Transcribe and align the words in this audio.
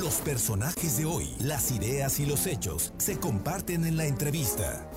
Los 0.00 0.22
personajes 0.22 0.96
de 0.96 1.04
hoy, 1.04 1.28
las 1.40 1.70
ideas 1.70 2.20
y 2.20 2.24
los 2.24 2.46
hechos 2.46 2.94
se 2.96 3.20
comparten 3.20 3.84
en 3.84 3.98
la 3.98 4.06
entrevista. 4.06 4.90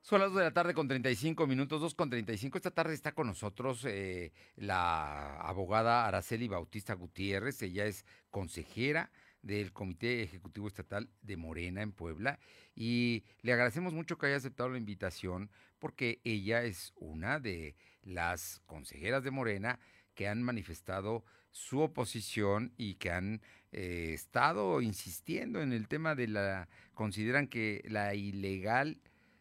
Son 0.00 0.22
las 0.22 0.30
2 0.30 0.38
de 0.38 0.44
la 0.44 0.54
tarde 0.54 0.72
con 0.72 0.88
35 0.88 1.46
minutos, 1.46 1.82
2 1.82 1.94
con 1.94 2.08
35. 2.08 2.56
Esta 2.56 2.70
tarde 2.70 2.94
está 2.94 3.12
con 3.12 3.26
nosotros 3.26 3.84
eh, 3.84 4.32
la 4.56 5.38
abogada 5.40 6.06
Araceli 6.06 6.48
Bautista 6.48 6.94
Gutiérrez. 6.94 7.60
Ella 7.60 7.84
es 7.84 8.06
consejera 8.30 9.10
del 9.42 9.74
Comité 9.74 10.22
Ejecutivo 10.22 10.66
Estatal 10.66 11.10
de 11.20 11.36
Morena 11.36 11.82
en 11.82 11.92
Puebla 11.92 12.38
y 12.74 13.24
le 13.42 13.52
agradecemos 13.52 13.92
mucho 13.92 14.16
que 14.16 14.28
haya 14.28 14.36
aceptado 14.36 14.70
la 14.70 14.78
invitación 14.78 15.50
porque 15.78 16.22
ella 16.24 16.62
es 16.62 16.94
una 16.96 17.38
de 17.38 17.76
las 18.02 18.62
consejeras 18.64 19.22
de 19.24 19.30
Morena 19.30 19.78
que 20.14 20.26
han 20.26 20.42
manifestado 20.42 21.22
su 21.58 21.80
oposición 21.80 22.72
y 22.76 22.94
que 22.94 23.10
han 23.10 23.42
eh, 23.72 24.12
estado 24.14 24.80
insistiendo 24.80 25.60
en 25.60 25.72
el 25.72 25.88
tema 25.88 26.14
de 26.14 26.28
la, 26.28 26.68
consideran 26.94 27.48
que 27.48 27.82
la 27.88 28.14
ilegal 28.14 29.00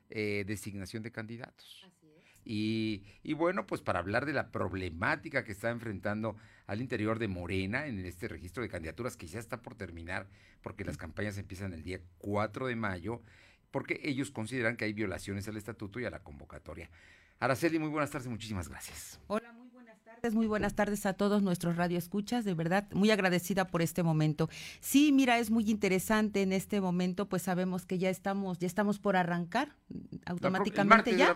eh, 0.09 0.43
designación 0.45 1.03
de 1.03 1.11
candidatos. 1.11 1.85
Y, 2.43 3.03
y, 3.23 3.33
bueno, 3.33 3.67
pues 3.67 3.81
para 3.81 3.99
hablar 3.99 4.25
de 4.25 4.31
la 4.31 4.51
problemática 4.51 5.43
que 5.43 5.51
está 5.51 5.69
enfrentando 5.69 6.37
al 6.65 6.79
interior 6.79 7.19
de 7.19 7.27
Morena 7.27 7.87
en 7.87 7.99
este 8.05 8.29
registro 8.29 8.63
de 8.63 8.69
candidaturas 8.69 9.17
que 9.17 9.27
ya 9.27 9.39
está 9.39 9.61
por 9.61 9.75
terminar, 9.75 10.27
porque 10.61 10.85
las 10.85 10.95
campañas 10.95 11.37
empiezan 11.37 11.73
el 11.73 11.83
día 11.83 11.99
4 12.19 12.67
de 12.67 12.75
mayo, 12.77 13.21
porque 13.69 13.99
ellos 14.01 14.31
consideran 14.31 14.77
que 14.77 14.85
hay 14.85 14.93
violaciones 14.93 15.47
al 15.49 15.57
estatuto 15.57 15.99
y 15.99 16.05
a 16.05 16.09
la 16.09 16.23
convocatoria. 16.23 16.89
Araceli, 17.39 17.79
muy 17.79 17.89
buenas 17.89 18.11
tardes, 18.11 18.29
muchísimas 18.29 18.69
gracias. 18.69 19.19
Hola, 19.27 19.56
tardes, 20.17 20.35
muy 20.35 20.47
buenas 20.47 20.73
tardes 20.73 21.05
a 21.05 21.13
todos 21.13 21.43
nuestros 21.43 21.75
radioescuchas, 21.75 22.43
de 22.43 22.55
verdad, 22.55 22.87
muy 22.93 23.11
agradecida 23.11 23.67
por 23.67 23.81
este 23.81 24.01
momento. 24.01 24.49
Sí, 24.79 25.11
mira, 25.11 25.37
es 25.37 25.51
muy 25.51 25.69
interesante 25.69 26.41
en 26.41 26.53
este 26.53 26.81
momento, 26.81 27.29
pues 27.29 27.43
sabemos 27.43 27.85
que 27.85 27.99
ya 27.99 28.09
estamos, 28.09 28.57
ya 28.57 28.65
estamos 28.65 28.97
por 28.97 29.15
arrancar 29.15 29.75
automáticamente 30.25 31.15
ya. 31.15 31.35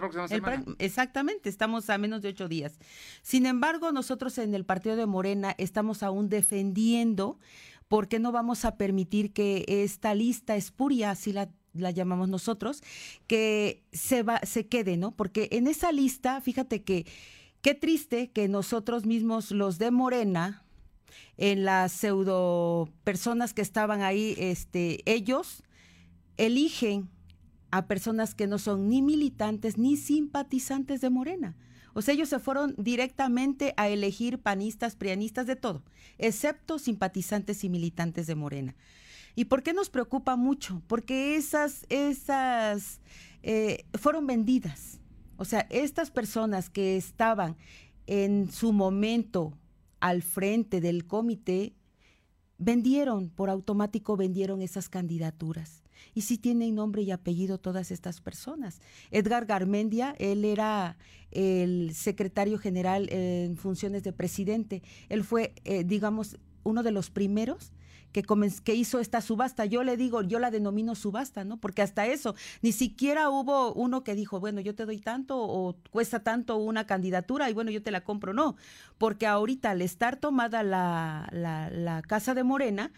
exactamente, 0.80 1.50
estamos 1.50 1.90
a 1.90 1.98
menos 1.98 2.24
de 2.24 2.30
ocho 2.30 2.48
días. 2.48 2.80
Sin 3.22 3.46
embargo, 3.46 3.92
nosotros 3.92 4.38
en 4.40 4.56
el 4.56 4.66
partido 4.66 4.96
de 4.96 5.06
Morena 5.06 5.54
estamos 5.59 6.02
aún 6.02 6.30
defendiendo 6.30 7.40
porque 7.88 8.20
no 8.20 8.32
vamos 8.32 8.66
a 8.66 8.78
permitir 8.78 9.32
que 9.32 9.64
esta 9.68 10.16
lista 10.16 10.56
espuria, 10.56 11.12
así 11.12 11.34
la 11.34 11.50
la 11.74 11.90
llamamos 11.90 12.28
nosotros, 12.28 12.84
que 13.28 13.86
se 13.94 14.24
va, 14.24 14.42
se 14.44 14.68
quede, 14.68 14.98
¿no? 14.98 15.12
Porque 15.12 15.48
en 15.54 15.68
esa 15.68 15.94
lista, 15.94 16.42
fíjate 16.42 16.84
que 16.84 17.06
qué 17.62 17.76
triste 17.76 18.31
que 18.31 18.48
nosotros 18.48 19.06
mismos, 19.06 19.52
los 19.52 19.78
de 19.78 19.92
Morena, 19.92 20.64
en 21.38 21.66
las 21.66 21.92
pseudo 21.92 22.90
personas 23.03 23.53
que 23.53 23.62
estaban 23.62 24.02
ahí, 24.02 24.36
este, 24.38 25.02
ellos 25.06 25.64
eligen 26.38 27.09
a 27.72 27.88
personas 27.88 28.36
que 28.36 28.48
no 28.48 28.58
son 28.59 28.90
ni 28.90 29.02
militantes 29.02 29.78
ni 29.78 29.98
simpatizantes 29.98 31.02
de 31.02 31.09
Morena. 31.09 31.56
O 31.94 32.02
sea, 32.02 32.14
ellos 32.14 32.30
se 32.30 32.40
fueron 32.40 32.73
directamente 32.78 33.73
a 33.78 33.90
elegir 33.90 34.40
panistas, 34.40 34.96
prianistas, 34.96 35.46
de 35.46 35.56
todo, 35.56 35.84
excepto 36.18 36.80
simpatizantes 36.80 37.64
y 37.64 37.70
militantes 37.70 38.28
de 38.28 38.36
Morena. 38.36 38.75
¿Y 39.36 39.46
por 39.46 39.64
qué 39.64 39.73
nos 39.73 39.90
preocupa 39.90 40.36
mucho? 40.36 40.81
Porque 40.88 41.36
esas, 41.36 41.86
esas 41.90 43.02
eh, 43.44 43.86
fueron 43.94 44.28
vendidas. 44.28 44.91
O 45.42 45.45
sea, 45.45 45.66
estas 45.72 46.11
personas 46.11 46.70
que 46.70 46.97
estaban 46.97 47.58
en 48.06 48.52
su 48.52 48.73
momento 48.73 49.58
al 50.00 50.22
frente 50.22 50.81
del 50.81 51.08
comité, 51.08 51.73
vendieron, 52.59 53.31
por 53.31 53.50
automático 53.50 54.16
vendieron 54.16 54.62
esas 54.62 54.88
candidaturas. 54.88 55.81
Y 56.14 56.22
sí 56.22 56.38
tienen 56.38 56.75
nombre 56.75 57.02
y 57.02 57.09
apellido 57.09 57.58
todas 57.58 57.89
estas 57.89 58.22
personas. 58.22 58.81
Edgar 59.09 59.47
Garmendia, 59.47 60.13
él 60.19 60.46
era 60.46 61.00
el 61.31 61.96
secretario 61.96 62.59
general 62.59 63.09
en 63.12 63.57
funciones 63.57 64.03
de 64.03 64.13
presidente. 64.13 64.84
Él 65.09 65.24
fue, 65.24 65.56
eh, 65.63 65.84
digamos, 65.84 66.38
uno 66.62 66.84
de 66.84 66.91
los 66.91 67.09
primeros 67.09 67.72
que, 68.12 68.24
que 68.64 68.76
hizo 68.76 69.00
esta 69.00 69.22
subasta. 69.22 69.66
Yo 69.66 69.84
le 69.84 69.98
digo, 69.98 70.22
yo 70.22 70.40
la 70.40 70.52
denomino 70.52 70.96
subasta, 70.96 71.44
¿no? 71.44 71.58
Porque 71.58 71.82
hasta 71.82 72.06
eso, 72.06 72.36
ni 72.62 72.72
siquiera 72.72 73.30
hubo 73.30 73.74
uno 73.74 74.04
que 74.04 74.16
dijo, 74.16 74.40
bueno, 74.40 74.62
yo 74.62 74.76
te 74.76 74.86
doy 74.86 75.00
tanto 75.00 75.38
o 75.40 75.76
cuesta 75.92 76.24
tanto 76.24 76.58
una 76.58 76.86
candidatura 76.86 77.50
y 77.50 77.54
bueno, 77.54 77.72
yo 77.72 77.82
te 77.82 77.92
la 77.92 78.04
compro. 78.04 78.34
No, 78.34 78.56
porque 78.98 79.28
ahorita 79.28 79.72
al 79.72 79.82
estar 79.82 80.18
tomada 80.18 80.64
la, 80.64 81.30
la, 81.32 82.02
Casa 82.08 82.34
de 82.34 82.44
Morena, 82.44 82.92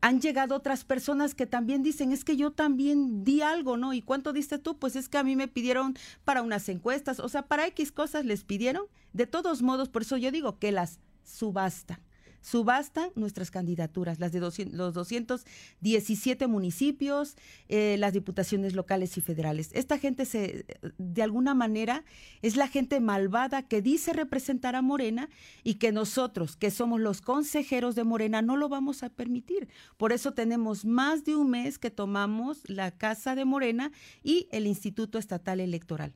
han 0.00 0.20
llegado 0.20 0.56
otras 0.56 0.84
personas 0.84 1.34
que 1.34 1.46
también 1.46 1.82
dicen, 1.82 2.12
es 2.12 2.24
que 2.24 2.36
yo 2.36 2.50
también 2.50 3.22
di 3.24 3.40
algo, 3.40 3.76
¿no? 3.76 3.92
¿Y 3.92 4.02
cuánto 4.02 4.32
diste 4.32 4.58
tú? 4.58 4.78
Pues 4.78 4.96
es 4.96 5.08
que 5.08 5.18
a 5.18 5.22
mí 5.22 5.36
me 5.36 5.46
pidieron 5.48 5.94
para 6.24 6.42
unas 6.42 6.68
encuestas, 6.68 7.20
o 7.20 7.28
sea, 7.28 7.42
para 7.42 7.66
X 7.68 7.92
cosas 7.92 8.24
les 8.24 8.44
pidieron. 8.44 8.84
De 9.12 9.26
todos 9.26 9.62
modos, 9.62 9.88
por 9.88 10.02
eso 10.02 10.16
yo 10.16 10.32
digo 10.32 10.58
que 10.58 10.72
las 10.72 10.98
subastan 11.24 12.00
subastan 12.42 13.10
nuestras 13.14 13.50
candidaturas, 13.50 14.18
las 14.18 14.32
de 14.32 14.40
los 14.40 14.94
217 14.94 16.46
municipios, 16.46 17.36
eh, 17.68 17.96
las 17.98 18.12
diputaciones 18.12 18.74
locales 18.74 19.16
y 19.16 19.22
federales. 19.22 19.70
Esta 19.72 19.98
gente 19.98 20.26
se, 20.26 20.66
de 20.98 21.22
alguna 21.22 21.54
manera, 21.54 22.04
es 22.42 22.56
la 22.56 22.68
gente 22.68 23.00
malvada 23.00 23.62
que 23.62 23.80
dice 23.80 24.12
representar 24.12 24.76
a 24.76 24.82
Morena 24.82 25.30
y 25.62 25.74
que 25.74 25.92
nosotros, 25.92 26.56
que 26.56 26.70
somos 26.70 27.00
los 27.00 27.22
consejeros 27.22 27.94
de 27.94 28.04
Morena, 28.04 28.42
no 28.42 28.56
lo 28.56 28.68
vamos 28.68 29.02
a 29.02 29.08
permitir. 29.08 29.68
Por 29.96 30.12
eso 30.12 30.34
tenemos 30.34 30.84
más 30.84 31.24
de 31.24 31.36
un 31.36 31.50
mes 31.50 31.78
que 31.78 31.90
tomamos 31.90 32.68
la 32.68 32.90
Casa 32.90 33.34
de 33.34 33.44
Morena 33.44 33.92
y 34.22 34.48
el 34.50 34.66
Instituto 34.66 35.18
Estatal 35.18 35.60
Electoral. 35.60 36.12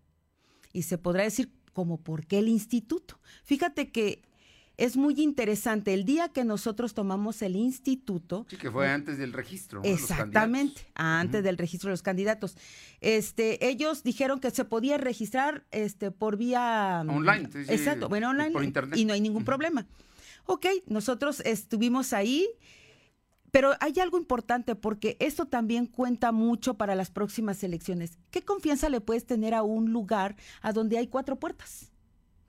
Y 0.72 0.82
se 0.82 0.98
podrá 0.98 1.22
decir, 1.22 1.50
como, 1.72 1.98
¿por 1.98 2.26
qué 2.26 2.38
el 2.38 2.48
instituto? 2.48 3.20
Fíjate 3.44 3.92
que 3.92 4.22
es 4.76 4.96
muy 4.96 5.14
interesante. 5.20 5.94
El 5.94 6.04
día 6.04 6.28
que 6.28 6.44
nosotros 6.44 6.94
tomamos 6.94 7.42
el 7.42 7.56
instituto. 7.56 8.46
Sí, 8.48 8.56
que 8.56 8.70
fue 8.70 8.88
antes 8.88 9.18
del 9.18 9.32
registro. 9.32 9.80
Exactamente, 9.84 10.82
antes 10.94 11.42
del 11.42 11.56
registro 11.56 11.88
de 11.88 11.92
los 11.92 12.02
candidatos. 12.02 12.56
Este, 13.00 13.68
ellos 13.68 14.02
dijeron 14.02 14.40
que 14.40 14.50
se 14.50 14.64
podía 14.64 14.98
registrar 14.98 15.64
este, 15.70 16.10
por 16.10 16.36
vía. 16.36 17.04
Online. 17.08 17.48
exacto, 17.68 18.08
bueno, 18.08 18.30
online. 18.30 18.50
Por 18.50 18.64
internet. 18.64 18.98
Y 18.98 19.04
no 19.04 19.14
hay 19.14 19.20
ningún 19.20 19.44
problema. 19.44 19.86
Ok, 20.44 20.66
nosotros 20.86 21.40
estuvimos 21.40 22.12
ahí. 22.12 22.46
Pero 23.52 23.72
hay 23.80 23.98
algo 24.00 24.18
importante 24.18 24.74
porque 24.74 25.16
esto 25.18 25.46
también 25.46 25.86
cuenta 25.86 26.30
mucho 26.30 26.74
para 26.74 26.94
las 26.94 27.10
próximas 27.10 27.62
elecciones. 27.64 28.18
¿Qué 28.30 28.42
confianza 28.42 28.90
le 28.90 29.00
puedes 29.00 29.24
tener 29.24 29.54
a 29.54 29.62
un 29.62 29.92
lugar 29.92 30.36
a 30.60 30.74
donde 30.74 30.98
hay 30.98 31.06
cuatro 31.06 31.36
puertas? 31.36 31.90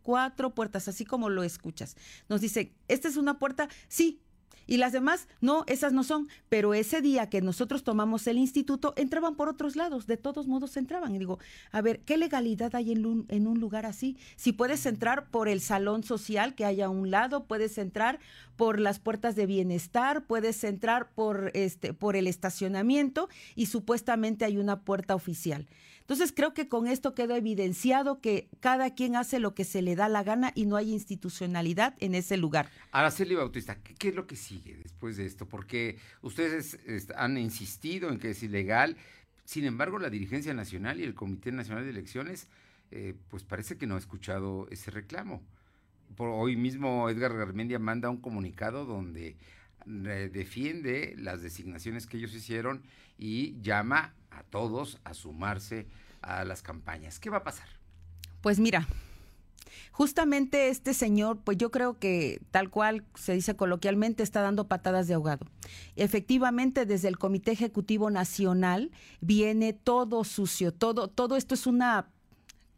Cuatro 0.08 0.56
puertas, 0.56 0.88
así 0.88 1.04
como 1.04 1.28
lo 1.28 1.44
escuchas. 1.44 1.98
Nos 2.30 2.40
dice, 2.40 2.72
¿esta 2.88 3.10
es 3.10 3.18
una 3.18 3.40
puerta? 3.40 3.68
Sí. 3.90 4.22
Y 4.66 4.78
las 4.78 4.94
demás, 4.94 5.28
no, 5.42 5.66
esas 5.68 5.92
no 5.92 6.06
son. 6.06 6.30
Pero 6.48 6.74
ese 6.74 7.02
día 7.02 7.30
que 7.30 7.42
nosotros 7.42 7.84
tomamos 7.84 8.26
el 8.28 8.38
instituto, 8.38 8.94
entraban 8.96 9.36
por 9.36 9.50
otros 9.50 9.76
lados, 9.76 10.08
de 10.08 10.16
todos 10.16 10.48
modos 10.48 10.78
entraban. 10.78 11.14
Y 11.14 11.20
digo, 11.20 11.40
a 11.74 11.82
ver, 11.82 12.00
¿qué 12.06 12.16
legalidad 12.16 12.74
hay 12.74 12.94
en 12.94 13.06
un, 13.06 13.26
en 13.28 13.48
un 13.48 13.60
lugar 13.60 13.86
así? 13.86 14.16
Si 14.38 14.54
puedes 14.54 14.86
entrar 14.86 15.30
por 15.30 15.50
el 15.50 15.60
salón 15.60 16.06
social 16.06 16.56
que 16.56 16.64
hay 16.64 16.80
a 16.80 16.88
un 16.88 17.12
lado, 17.12 17.44
puedes 17.44 17.78
entrar 17.78 18.20
por 18.56 18.80
las 18.80 19.00
puertas 19.00 19.36
de 19.36 19.46
bienestar, 19.46 20.26
puedes 20.26 20.64
entrar 20.64 21.10
por, 21.12 21.52
este, 21.54 21.94
por 21.94 22.16
el 22.16 22.28
estacionamiento 22.28 23.28
y 23.56 23.66
supuestamente 23.66 24.46
hay 24.46 24.58
una 24.58 24.86
puerta 24.86 25.16
oficial. 25.16 25.68
Entonces 26.08 26.32
creo 26.32 26.54
que 26.54 26.70
con 26.70 26.88
esto 26.88 27.14
quedó 27.14 27.36
evidenciado 27.36 28.22
que 28.22 28.48
cada 28.62 28.96
quien 28.96 29.18
hace 29.18 29.42
lo 29.42 29.54
que 29.54 29.66
se 29.66 29.82
le 29.82 29.98
da 29.98 30.08
la 30.08 30.24
gana 30.24 30.54
y 30.56 30.66
no 30.66 30.78
hay 30.78 30.94
institucionalidad 30.94 31.96
en 32.00 32.16
ese 32.16 32.38
lugar. 32.38 32.70
Araceli 32.94 33.36
Bautista, 33.36 33.76
¿qué, 33.84 34.08
es 34.08 34.16
lo 34.16 34.26
que 34.26 34.38
sigue 34.38 34.78
después 34.78 35.18
de 35.18 35.26
esto? 35.26 35.50
Porque 35.50 35.98
ustedes 36.22 36.80
han 37.18 37.38
insistido 37.38 38.10
en 38.10 38.20
que 38.20 38.30
es 38.30 38.42
ilegal, 38.42 38.96
sin 39.44 39.66
embargo 39.66 40.00
la 40.00 40.10
dirigencia 40.10 40.54
nacional 40.54 41.02
y 41.02 41.04
el 41.04 41.14
Comité 41.14 41.52
Nacional 41.52 41.84
de 41.84 41.90
Elecciones, 41.90 42.48
eh, 42.92 43.14
pues 43.28 43.44
parece 43.44 43.78
que 43.78 43.86
no 43.86 43.96
ha 43.96 44.00
escuchado 44.00 44.70
ese 44.72 44.92
reclamo. 44.92 45.44
Hoy 46.20 46.56
mismo 46.56 47.10
Edgar 47.10 47.36
Garmendia 47.36 47.80
manda 47.80 48.10
un 48.10 48.22
comunicado 48.22 48.86
donde 48.86 49.36
defiende 49.86 51.16
las 51.18 51.42
designaciones 51.42 52.08
que 52.08 52.18
ellos 52.18 52.34
hicieron 52.34 52.84
y 53.18 53.60
llama 53.62 54.14
a 54.32 54.44
todos 54.44 55.00
a 55.04 55.14
sumarse 55.14 55.88
a 56.22 56.44
las 56.44 56.62
campañas. 56.62 57.20
¿Qué 57.20 57.30
va 57.30 57.38
a 57.38 57.44
pasar? 57.44 57.68
Pues 58.42 58.60
mira, 58.60 58.88
justamente 59.92 60.70
este 60.70 60.94
señor, 60.94 61.40
pues 61.44 61.58
yo 61.58 61.72
creo 61.72 61.98
que 61.98 62.40
tal 62.52 62.70
cual 62.70 63.04
se 63.16 63.34
dice 63.34 63.56
coloquialmente, 63.56 64.24
está 64.24 64.42
dando 64.42 64.68
patadas 64.68 65.08
de 65.08 65.16
ahogado. 65.16 65.46
Efectivamente, 65.96 66.86
desde 66.86 67.08
el 67.08 67.18
Comité 67.18 67.52
Ejecutivo 67.52 68.10
Nacional 68.10 68.92
viene 69.22 69.74
todo 69.74 70.24
sucio, 70.24 70.74
todo, 70.74 71.08
todo 71.08 71.36
esto 71.36 71.56
es 71.56 71.68
una 71.68 72.10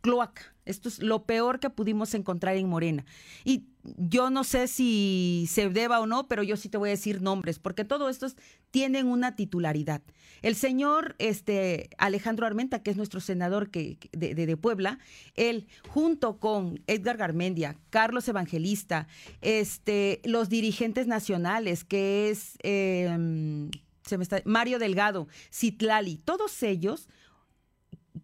cloaca. 0.02 0.54
Esto 0.66 0.88
es 0.88 1.00
lo 1.00 1.24
peor 1.24 1.60
que 1.60 1.72
pudimos 1.72 2.14
encontrar 2.14 2.56
en 2.56 2.70
Morena. 2.70 3.04
Y 3.44 3.66
yo 3.98 4.30
no 4.30 4.44
sé 4.44 4.68
si 4.68 5.46
se 5.50 5.70
deba 5.70 6.00
o 6.00 6.06
no, 6.06 6.28
pero 6.28 6.44
yo 6.44 6.58
sí 6.58 6.70
te 6.70 6.78
voy 6.78 6.90
a 6.90 6.92
decir 6.92 7.22
nombres, 7.22 7.60
porque 7.60 7.86
todos 7.86 8.10
estos 8.10 8.36
tienen 8.72 9.08
una 9.08 9.36
titularidad. 9.36 10.02
El 10.42 10.56
señor 10.56 11.16
este, 11.20 11.90
Alejandro 11.98 12.46
Armenta, 12.46 12.82
que 12.82 12.92
es 12.92 12.98
nuestro 12.98 13.20
senador 13.20 13.70
que, 13.72 13.98
de, 14.12 14.58
Puebla, 14.58 15.00
él, 15.36 15.68
junto 15.90 16.40
con 16.40 16.82
Edgar 16.88 17.18
Garmendia, 17.18 17.78
Carlos 17.90 18.28
Evangelista, 18.28 19.08
este, 19.42 20.22
los 20.24 20.50
dirigentes 20.50 21.08
nacionales, 21.08 21.84
que 21.84 22.30
es 22.30 22.58
em, 22.64 23.70
se 24.06 24.18
me 24.18 24.24
está, 24.24 24.42
Mario 24.46 24.80
Delgado, 24.80 25.28
Citlali, 25.52 26.18
todos 26.18 26.64
ellos 26.64 27.08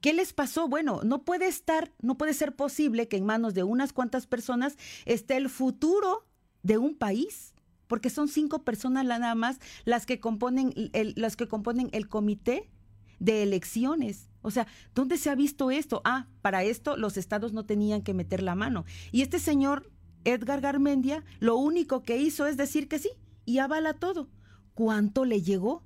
¿Qué 0.01 0.13
les 0.13 0.33
pasó? 0.33 0.67
Bueno, 0.67 1.01
no 1.03 1.23
puede 1.23 1.47
estar, 1.47 1.91
no 2.01 2.17
puede 2.17 2.33
ser 2.33 2.56
posible 2.56 3.07
que 3.07 3.17
en 3.17 3.25
manos 3.25 3.53
de 3.53 3.63
unas 3.63 3.94
cuantas 3.94 4.27
personas 4.27 4.77
esté 5.06 5.38
el 5.38 5.50
futuro 5.50 6.25
de 6.63 6.77
un 6.77 6.95
país, 6.95 7.53
porque 7.88 8.09
son 8.09 8.27
cinco 8.27 8.63
personas 8.63 9.06
nada 9.06 9.35
más 9.35 9.59
las 9.83 10.06
que 10.06 10.19
componen 10.19 10.73
el, 10.94 11.13
las 11.15 11.35
que 11.35 11.47
componen 11.47 11.89
el 11.91 12.07
comité 12.07 12.69
de 13.19 13.44
elecciones. 13.44 14.29
O 14.41 14.51
sea, 14.51 14.67
¿dónde 14.94 15.17
se 15.17 15.29
ha 15.29 15.35
visto 15.35 15.71
esto? 15.71 16.01
Ah, 16.06 16.27
para 16.41 16.63
esto 16.63 16.97
los 16.97 17.17
estados 17.17 17.53
no 17.53 17.65
tenían 17.65 18.01
que 18.01 18.13
meter 18.13 18.44
la 18.44 18.56
mano. 18.56 18.85
Y 19.12 19.21
este 19.21 19.39
señor 19.39 19.91
Edgar 20.23 20.62
Garmendia 20.62 21.23
lo 21.39 21.56
único 21.56 22.03
que 22.03 22.17
hizo 22.17 22.45
es 22.45 22.57
decir 22.57 22.88
que 22.88 23.00
sí 23.00 23.09
y 23.45 23.59
avala 23.59 23.94
todo. 23.94 24.27
¿Cuánto 24.73 25.25
le 25.25 25.41
llegó? 25.41 25.83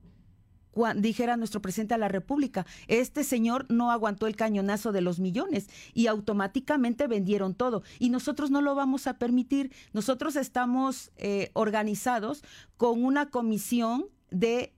Dijera 0.95 1.37
nuestro 1.37 1.61
presidente 1.61 1.95
de 1.95 1.99
la 1.99 2.07
República, 2.07 2.65
este 2.87 3.23
señor 3.23 3.65
no 3.69 3.91
aguantó 3.91 4.27
el 4.27 4.35
cañonazo 4.35 4.91
de 4.91 5.01
los 5.01 5.19
millones 5.19 5.67
y 5.93 6.07
automáticamente 6.07 7.07
vendieron 7.07 7.53
todo. 7.55 7.83
Y 7.99 8.09
nosotros 8.09 8.51
no 8.51 8.61
lo 8.61 8.75
vamos 8.75 9.07
a 9.07 9.17
permitir. 9.17 9.71
Nosotros 9.93 10.35
estamos 10.35 11.11
eh, 11.17 11.51
organizados 11.53 12.43
con 12.77 13.03
una 13.03 13.29
comisión 13.29 14.05
de 14.31 14.73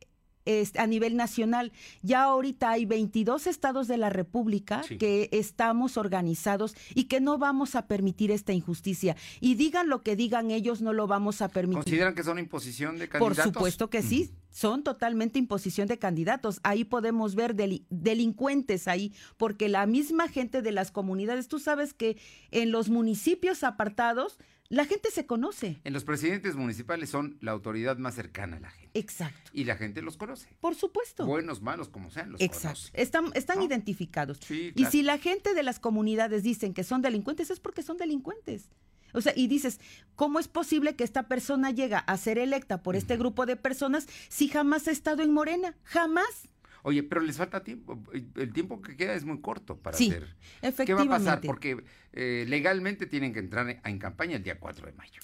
a 0.77 0.87
nivel 0.87 1.15
nacional. 1.15 1.71
Ya 2.01 2.23
ahorita 2.23 2.71
hay 2.71 2.85
22 2.85 3.47
estados 3.47 3.87
de 3.87 3.97
la 3.97 4.09
República 4.09 4.81
que 4.99 5.29
estamos 5.31 5.97
organizados 5.97 6.75
y 6.95 7.05
que 7.05 7.21
no 7.21 7.37
vamos 7.37 7.75
a 7.75 7.87
permitir 7.87 8.31
esta 8.31 8.53
injusticia. 8.53 9.15
Y 9.39 9.55
digan 9.55 9.89
lo 9.89 10.01
que 10.01 10.15
digan 10.15 10.51
ellos, 10.51 10.81
no 10.81 10.93
lo 10.93 11.07
vamos 11.07 11.41
a 11.41 11.49
permitir. 11.49 11.83
¿Consideran 11.83 12.15
que 12.15 12.23
son 12.23 12.39
imposición 12.39 12.97
de 12.97 13.07
candidatos? 13.07 13.43
Por 13.43 13.53
supuesto 13.53 13.89
que 13.89 14.01
sí. 14.01 14.31
Son 14.51 14.83
totalmente 14.83 15.39
imposición 15.39 15.87
de 15.87 15.97
candidatos. 15.97 16.59
Ahí 16.63 16.83
podemos 16.83 17.35
ver 17.35 17.55
delincuentes 17.55 18.87
ahí, 18.87 19.13
porque 19.37 19.69
la 19.69 19.85
misma 19.85 20.27
gente 20.27 20.61
de 20.61 20.71
las 20.71 20.91
comunidades, 20.91 21.47
tú 21.47 21.59
sabes 21.59 21.93
que 21.93 22.17
en 22.51 22.71
los 22.71 22.89
municipios 22.89 23.63
apartados 23.63 24.37
la 24.71 24.85
gente 24.85 25.11
se 25.11 25.25
conoce. 25.25 25.81
En 25.83 25.91
los 25.91 26.05
presidentes 26.05 26.55
municipales 26.55 27.09
son 27.09 27.37
la 27.41 27.51
autoridad 27.51 27.97
más 27.97 28.15
cercana 28.15 28.55
a 28.55 28.59
la 28.61 28.69
gente. 28.69 28.97
Exacto. 28.97 29.51
Y 29.53 29.65
la 29.65 29.75
gente 29.75 30.01
los 30.01 30.15
conoce. 30.15 30.47
Por 30.61 30.75
supuesto. 30.75 31.25
Buenos, 31.25 31.61
malos, 31.61 31.89
como 31.89 32.09
sean, 32.09 32.31
los 32.31 32.39
Exacto. 32.39 32.89
Están, 32.93 33.31
están 33.33 33.61
identificados. 33.61 34.39
Sí, 34.39 34.71
Y 34.75 34.85
si 34.85 35.03
la 35.03 35.17
gente 35.17 35.53
de 35.53 35.63
las 35.63 35.79
comunidades 35.79 36.43
dicen 36.43 36.73
que 36.73 36.85
son 36.85 37.01
delincuentes, 37.01 37.51
es 37.51 37.59
porque 37.59 37.83
son 37.83 37.97
delincuentes. 37.97 38.69
O 39.13 39.21
sea, 39.21 39.33
y 39.35 39.47
dices, 39.47 39.79
¿cómo 40.15 40.39
es 40.39 40.47
posible 40.47 40.95
que 40.95 41.03
esta 41.03 41.27
persona 41.27 41.71
llega 41.71 41.99
a 41.99 42.17
ser 42.17 42.37
electa 42.37 42.83
por 42.83 42.95
este 42.95 43.17
grupo 43.17 43.45
de 43.45 43.55
personas 43.55 44.07
si 44.29 44.47
jamás 44.47 44.87
ha 44.87 44.91
estado 44.91 45.23
en 45.23 45.31
Morena? 45.33 45.75
Jamás. 45.83 46.49
Oye, 46.83 47.03
pero 47.03 47.21
les 47.21 47.37
falta 47.37 47.63
tiempo. 47.63 48.01
El 48.35 48.53
tiempo 48.53 48.81
que 48.81 48.95
queda 48.95 49.13
es 49.13 49.23
muy 49.23 49.39
corto 49.39 49.77
para 49.77 49.97
sí, 49.97 50.09
hacer. 50.09 50.35
Efectivamente. 50.61 50.85
¿Qué 50.85 50.93
va 50.93 51.15
a 51.15 51.19
pasar? 51.19 51.41
Porque 51.41 51.83
eh, 52.13 52.45
legalmente 52.47 53.05
tienen 53.05 53.33
que 53.33 53.39
entrar 53.39 53.81
en 53.83 53.99
campaña 53.99 54.37
el 54.37 54.43
día 54.43 54.59
4 54.59 54.87
de 54.87 54.93
mayo. 54.93 55.21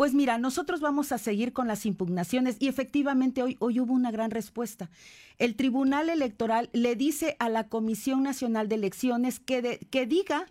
Pues 0.00 0.14
mira, 0.14 0.38
nosotros 0.38 0.80
vamos 0.80 1.12
a 1.12 1.18
seguir 1.18 1.52
con 1.52 1.68
las 1.68 1.84
impugnaciones 1.84 2.56
y 2.58 2.68
efectivamente 2.68 3.42
hoy, 3.42 3.56
hoy 3.60 3.80
hubo 3.80 3.92
una 3.92 4.10
gran 4.10 4.30
respuesta. 4.30 4.88
El 5.36 5.56
Tribunal 5.56 6.08
Electoral 6.08 6.70
le 6.72 6.96
dice 6.96 7.36
a 7.38 7.50
la 7.50 7.68
Comisión 7.68 8.22
Nacional 8.22 8.68
de 8.70 8.76
Elecciones 8.76 9.40
que, 9.40 9.86
que 9.90 10.06
diga 10.06 10.46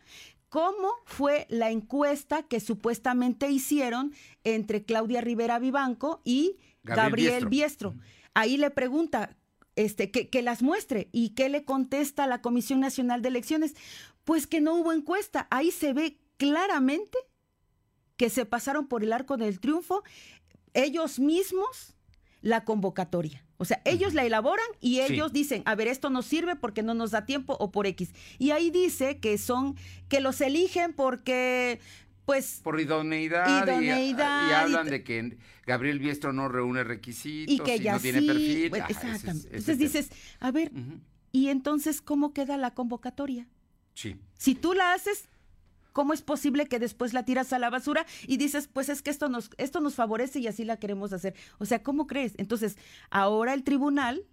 cómo 0.50 0.92
fue 1.06 1.46
la 1.50 1.72
encuesta 1.72 2.44
que 2.44 2.60
supuestamente 2.60 3.50
hicieron 3.50 4.14
entre 4.44 4.84
Claudia 4.84 5.22
Rivera 5.22 5.60
Vivanco 5.60 6.22
y 6.24 6.58
Gabriel, 6.84 7.48
Biestro. 7.48 7.96
Ahí 8.34 8.58
le 8.58 8.72
pregunta, 8.72 9.38
este, 9.76 10.12
que, 10.12 10.42
las 10.42 10.62
muestre. 10.62 11.10
¿Y 11.12 11.30
qué 11.30 11.50
le 11.50 11.64
contesta 11.64 12.28
la 12.28 12.42
Comisión 12.42 12.80
Nacional 12.80 13.22
de 13.22 13.30
Elecciones? 13.30 13.76
Pues 14.24 14.48
que 14.48 14.62
no 14.62 14.76
hubo 14.76 14.92
encuesta. 14.92 15.48
Ahí 15.52 15.72
se 15.72 15.94
ve 15.94 16.20
claramente 16.38 17.18
que 18.18 18.30
se 18.30 18.46
pasaron 18.46 18.88
por 18.88 19.04
el 19.04 19.14
arco 19.14 19.38
del 19.38 19.60
triunfo 19.60 20.04
ellos 20.74 21.20
mismos 21.20 21.96
la 22.42 22.64
convocatoria. 22.64 23.44
O 23.58 23.66
sea, 23.66 23.82
ellos 23.84 24.14
la 24.14 24.24
elaboran 24.24 24.66
y 24.80 25.02
ellos 25.02 25.34
dicen, 25.34 25.64
a 25.66 25.76
ver, 25.76 25.88
esto 25.88 26.10
no 26.10 26.22
sirve 26.22 26.56
porque 26.56 26.82
no 26.82 26.94
nos 26.94 27.12
da 27.12 27.26
tiempo 27.26 27.58
o 27.60 27.72
por 27.72 27.88
X. 27.88 28.14
Y 28.38 28.52
ahí 28.52 28.72
dice 28.72 29.20
que 29.20 29.38
son, 29.38 29.76
que 30.08 30.22
los 30.22 30.40
eligen 30.40 30.94
porque 30.94 31.80
pues 32.26 32.62
por 32.64 32.80
idoneidad, 32.80 33.82
y, 33.82 34.14
hablan 34.22 34.88
de 34.88 35.04
que 35.04 35.38
Gabriel 35.66 35.98
Biestro 35.98 36.32
no 36.32 36.48
reúne 36.48 36.84
requisitos 36.84 37.56
y 37.56 37.60
que 37.60 37.80
ya 37.80 37.94
no 37.94 38.00
tiene 38.00 38.22
perfil. 38.22 38.72
exactamente. 38.88 39.48
entonces 39.48 39.78
dices, 39.80 40.10
a 40.40 40.52
ver, 40.52 40.72
¿y 41.32 41.50
entonces 41.50 42.02
cómo 42.02 42.32
queda 42.32 42.56
la 42.56 42.72
convocatoria? 42.76 43.48
Sí. 43.96 44.16
Si 44.38 44.54
tú 44.54 44.74
la 44.74 44.94
haces, 44.94 45.28
¿cómo 46.00 46.14
es 46.14 46.22
posible 46.22 46.66
que 46.66 46.80
después 46.80 47.12
la 47.12 47.24
tiras 47.24 47.52
a 47.52 47.60
la 47.60 47.70
basura 47.70 48.06
y 48.26 48.38
dices, 48.38 48.70
pues 48.72 48.88
es 48.88 49.02
que 49.02 49.10
esto 49.10 49.28
nos, 49.28 49.50
esto 49.58 49.82
nos 49.82 49.96
favorece 49.96 50.40
y 50.40 50.48
así 50.48 50.64
la 50.64 50.78
queremos 50.78 51.12
hacer? 51.12 51.36
O 51.58 51.66
sea, 51.66 51.84
¿cómo 51.84 52.08
crees? 52.08 52.36
Entonces, 52.38 52.78
ahora 53.10 53.54
el 53.54 53.66
tribunal 53.66 54.24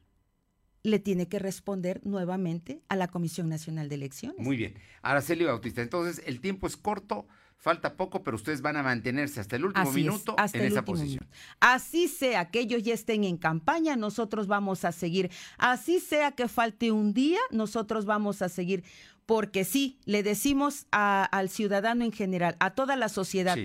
le 0.87 0.99
tiene 0.99 1.29
que 1.29 1.39
responder 1.39 2.01
nuevamente 2.05 2.81
a 2.89 2.97
la 2.97 3.09
Comisión 3.09 3.49
Nacional 3.49 3.89
de 3.89 3.97
Elecciones. 3.97 4.39
Muy 4.39 4.57
bien. 4.57 4.75
Araceli 5.03 5.45
Bautista, 5.45 5.83
entonces 5.83 6.23
el 6.27 6.41
tiempo 6.41 6.67
es 6.67 6.77
corto 6.77 7.27
Falta 7.59 7.97
poco, 7.97 8.23
pero 8.23 8.37
ustedes 8.37 8.61
van 8.61 8.77
a 8.77 8.83
mantenerse 8.83 9.41
hasta 9.41 9.57
el 9.57 9.65
último 9.65 9.91
minuto 9.91 10.37
en 10.53 10.63
esa 10.63 10.85
posición. 10.85 11.27
Así 11.59 12.07
sea 12.07 12.51
que 12.51 12.61
ellos 12.61 12.83
ya 12.83 12.95
estén 12.95 13.25
en 13.25 13.39
campaña, 13.39 13.97
nosotros 13.97 14.47
vamos 14.47 14.85
a 14.85 14.93
seguir. 14.93 15.31
Así 15.59 15.99
sea 15.99 16.33
que 16.33 16.47
falte 16.49 16.93
un 16.93 17.13
día, 17.13 17.41
nosotros 17.51 18.05
vamos 18.05 18.41
a 18.43 18.49
seguir. 18.49 18.85
Porque 19.25 19.65
sí, 19.65 19.99
le 20.05 20.23
decimos 20.23 20.87
al 20.93 21.49
ciudadano 21.49 22.05
en 22.05 22.13
general, 22.13 22.57
a 22.61 22.75
toda 22.75 22.95
la 22.95 23.09
sociedad. 23.09 23.59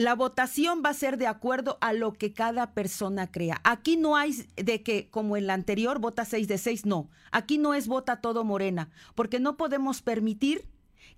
La 0.00 0.14
votación 0.14 0.80
va 0.82 0.88
a 0.88 0.94
ser 0.94 1.18
de 1.18 1.26
acuerdo 1.26 1.76
a 1.82 1.92
lo 1.92 2.14
que 2.14 2.32
cada 2.32 2.72
persona 2.72 3.30
crea. 3.30 3.60
Aquí 3.64 3.98
no 3.98 4.16
hay 4.16 4.32
de 4.56 4.82
que, 4.82 5.10
como 5.10 5.36
en 5.36 5.46
la 5.46 5.52
anterior, 5.52 5.98
vota 5.98 6.24
6 6.24 6.48
de 6.48 6.56
6, 6.56 6.86
no. 6.86 7.10
Aquí 7.32 7.58
no 7.58 7.74
es 7.74 7.86
vota 7.86 8.22
todo 8.22 8.42
morena, 8.42 8.88
porque 9.14 9.40
no 9.40 9.58
podemos 9.58 10.00
permitir 10.00 10.64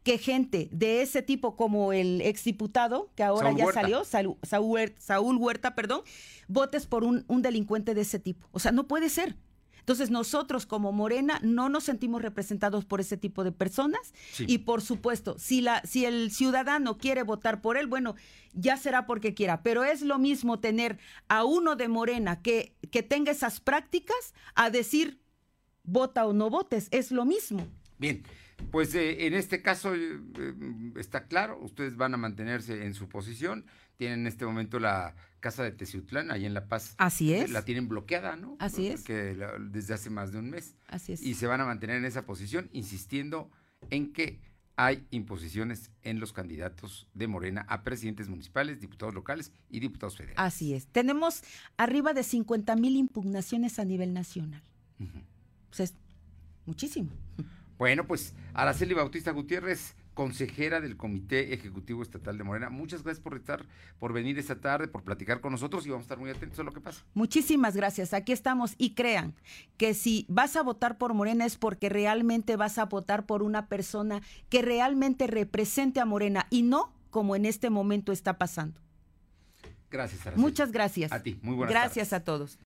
que 0.02 0.18
gente 0.18 0.68
de 0.72 1.00
ese 1.00 1.22
tipo 1.22 1.54
como 1.54 1.92
el 1.92 2.22
exdiputado, 2.22 3.08
que 3.14 3.22
ahora 3.22 3.52
ya 3.52 3.70
salió, 3.72 4.02
Saúl, 4.04 5.36
Huerta, 5.36 5.76
perdón, 5.76 6.02
votes 6.48 6.86
por 6.86 7.04
un, 7.04 7.24
delincuente 7.40 7.94
de 7.94 8.00
ese 8.00 8.18
tipo. 8.18 8.48
O 8.50 8.58
sea, 8.58 8.72
no 8.72 8.88
puede 8.88 9.10
ser. 9.10 9.36
Entonces 9.82 10.10
nosotros 10.10 10.64
como 10.64 10.92
Morena 10.92 11.40
no 11.42 11.68
nos 11.68 11.82
sentimos 11.84 12.22
representados 12.22 12.84
por 12.84 13.00
ese 13.00 13.16
tipo 13.16 13.42
de 13.42 13.50
personas 13.50 14.14
y 14.38 14.58
por 14.58 14.80
supuesto, 14.80 15.34
si, 15.38 15.60
la, 15.60 15.82
si 15.82 16.04
el 16.04 16.30
ciudadano 16.30 16.98
quiere 16.98 17.24
votar 17.24 17.60
por 17.60 17.76
él, 17.76 17.88
bueno, 17.88 18.14
ya 18.52 18.76
será 18.76 19.06
porque 19.06 19.34
quiera, 19.34 19.64
pero 19.64 19.82
es 19.82 20.02
lo 20.02 20.20
mismo 20.20 20.60
tener 20.60 20.98
a 21.26 21.42
uno 21.42 21.74
de 21.74 21.88
Morena 21.88 22.42
que, 22.42 22.76
que 22.92 23.02
tenga 23.02 23.32
esas 23.32 23.58
prácticas 23.58 24.34
a 24.54 24.70
decir 24.70 25.20
vota 25.82 26.26
o 26.26 26.32
no 26.32 26.48
votes, 26.48 26.86
es 26.92 27.10
lo 27.10 27.24
mismo. 27.24 27.66
Bien, 28.02 28.24
pues 28.72 28.96
eh, 28.96 29.26
en 29.26 29.34
este 29.34 29.62
caso 29.62 29.94
eh, 29.94 30.20
eh, 30.38 30.92
está 30.96 31.28
claro, 31.28 31.60
ustedes 31.62 31.96
van 31.96 32.14
a 32.14 32.16
mantenerse 32.16 32.84
en 32.84 32.94
su 32.94 33.08
posición. 33.08 33.64
Tienen 33.96 34.20
en 34.20 34.26
este 34.26 34.44
momento 34.44 34.80
la 34.80 35.14
casa 35.38 35.62
de 35.62 35.70
Teciutlán, 35.70 36.32
ahí 36.32 36.44
en 36.44 36.52
La 36.52 36.66
Paz. 36.66 36.96
Así 36.98 37.32
es. 37.32 37.50
La 37.50 37.64
tienen 37.64 37.88
bloqueada, 37.88 38.34
¿no? 38.34 38.56
Así 38.58 38.88
es. 38.88 39.04
Que 39.04 39.36
desde 39.60 39.94
hace 39.94 40.10
más 40.10 40.32
de 40.32 40.40
un 40.40 40.50
mes. 40.50 40.74
Así 40.88 41.12
es. 41.12 41.22
Y 41.22 41.34
se 41.34 41.46
van 41.46 41.60
a 41.60 41.64
mantener 41.64 41.96
en 41.96 42.04
esa 42.04 42.26
posición, 42.26 42.68
insistiendo 42.72 43.52
en 43.90 44.12
que 44.12 44.40
hay 44.74 45.06
imposiciones 45.10 45.92
en 46.02 46.18
los 46.18 46.32
candidatos 46.32 47.08
de 47.14 47.28
Morena 47.28 47.64
a 47.68 47.84
presidentes 47.84 48.28
municipales, 48.28 48.80
diputados 48.80 49.14
locales 49.14 49.52
y 49.68 49.78
diputados 49.78 50.16
federales. 50.16 50.40
Así 50.40 50.74
es. 50.74 50.88
Tenemos 50.88 51.44
arriba 51.76 52.14
de 52.14 52.24
50 52.24 52.74
mil 52.74 52.96
impugnaciones 52.96 53.78
a 53.78 53.84
nivel 53.84 54.12
nacional. 54.12 54.64
O 55.70 55.74
sea, 55.74 55.84
es 55.84 55.94
muchísimo. 56.66 57.10
Bueno, 57.82 58.06
pues 58.06 58.32
Araceli 58.54 58.94
Bautista 58.94 59.32
Gutiérrez, 59.32 59.96
consejera 60.14 60.80
del 60.80 60.96
Comité 60.96 61.52
Ejecutivo 61.52 62.00
Estatal 62.00 62.38
de 62.38 62.44
Morena. 62.44 62.70
Muchas 62.70 63.02
gracias 63.02 63.20
por 63.20 63.34
estar, 63.34 63.66
por 63.98 64.12
venir 64.12 64.38
esta 64.38 64.60
tarde, 64.60 64.86
por 64.86 65.02
platicar 65.02 65.40
con 65.40 65.50
nosotros 65.50 65.84
y 65.84 65.88
vamos 65.90 66.02
a 66.02 66.06
estar 66.06 66.18
muy 66.18 66.30
atentos 66.30 66.60
a 66.60 66.62
lo 66.62 66.70
que 66.70 66.80
pasa. 66.80 67.02
Muchísimas 67.14 67.74
gracias. 67.74 68.14
Aquí 68.14 68.30
estamos 68.30 68.76
y 68.78 68.94
crean 68.94 69.34
que 69.78 69.94
si 69.94 70.26
vas 70.28 70.54
a 70.54 70.62
votar 70.62 70.96
por 70.96 71.12
Morena 71.12 71.44
es 71.44 71.56
porque 71.56 71.88
realmente 71.88 72.54
vas 72.54 72.78
a 72.78 72.84
votar 72.84 73.26
por 73.26 73.42
una 73.42 73.66
persona 73.66 74.22
que 74.48 74.62
realmente 74.62 75.26
represente 75.26 75.98
a 75.98 76.04
Morena 76.04 76.46
y 76.50 76.62
no 76.62 76.92
como 77.10 77.34
en 77.34 77.46
este 77.46 77.68
momento 77.68 78.12
está 78.12 78.38
pasando. 78.38 78.80
Gracias, 79.90 80.24
Araceli. 80.24 80.40
Muchas 80.40 80.70
gracias. 80.70 81.10
A 81.10 81.20
ti, 81.20 81.40
muy 81.42 81.56
buenas 81.56 81.72
Gracias 81.74 82.10
tardes. 82.10 82.22
a 82.22 82.24
todos. 82.24 82.58